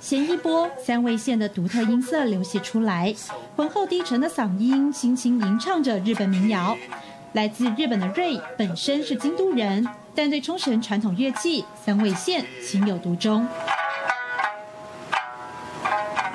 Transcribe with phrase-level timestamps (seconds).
[0.00, 3.14] 鲜一波三味线的独特音色流泻出来，
[3.56, 6.76] 浑厚低沉的嗓音轻轻吟唱着日本民谣。
[7.32, 13.46] 来自日本的瑞本身是京都人，但对冲绳传统乐器三味线情有独钟。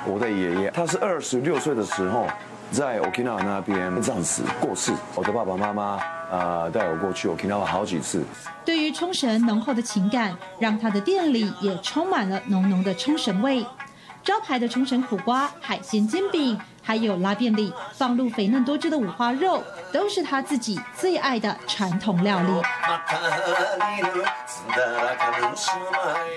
[0.05, 2.27] 我的爷爷，他是二十六岁的时候
[2.71, 4.91] 在 Okinawa 那边战死过世。
[5.15, 5.99] 我的爸爸妈妈
[6.31, 8.23] 呃带我过去 Okinawa 好几次。
[8.63, 13.65] 对于冲绳浓厚的情感，让他的店里也充满了浓浓的冲绳味。
[14.21, 19.63] 招牌的冲绳苦瓜、海鲜煎饼，还有拉便里放入肥嫩多汁的五花肉，
[19.93, 22.51] 都是他自己最爱的传统料理。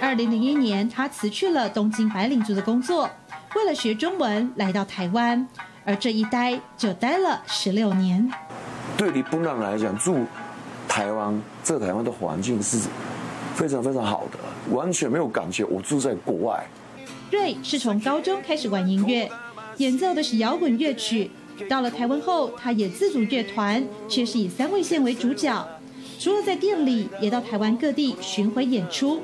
[0.01, 3.11] 二零零一年，他辞去了东京白领族的工作。
[3.57, 5.47] 为了学中文，来到台湾，
[5.85, 8.31] 而这一待就待了十六年。
[8.97, 10.25] 对于本人来讲，住
[10.89, 12.79] 台湾，这台湾的环境是
[13.55, 14.39] 非常非常好的，
[14.75, 16.67] 完全没有感觉我住在国外。
[17.31, 19.31] 瑞是从高中开始玩音乐，
[19.79, 21.31] 演奏的是摇滚乐曲。
[21.69, 25.67] 到了台湾后，他也自组乐团，却是以三位线为主角。
[26.19, 29.21] 除了在店里，也到台湾各地巡回演出。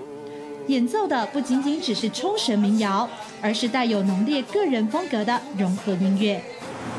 [0.69, 3.09] 演奏的不仅仅只是冲绳民谣，
[3.41, 6.39] 而是带有浓烈个人风格的融合音乐。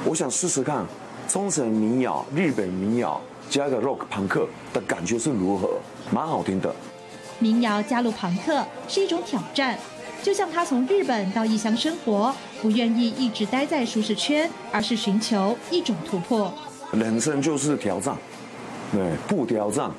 [0.03, 0.83] 我想试试看
[1.27, 5.69] 冲绳民谣、日本民谣加个 rock 朋克的感觉是如何，
[6.11, 6.73] 蛮好听的。
[7.37, 9.77] 民谣加入朋克是一种挑战，
[10.23, 16.51] 就像他从日本到异乡生活，不愿意一直待在舒适圈，而是寻求一种突破。
[16.91, 18.15] 人生就是挑战，
[18.91, 19.91] 对，不挑战，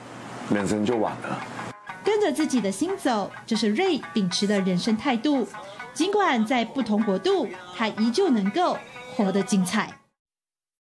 [0.52, 1.69] 人生就完了。
[2.10, 5.46] 跟着自己的心走，这是瑞秉持的人生态度。
[5.94, 8.76] 尽管在不同国度，他依旧能够
[9.14, 9.88] 活得精彩。